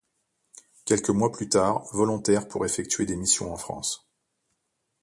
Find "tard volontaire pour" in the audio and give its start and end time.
1.47-2.65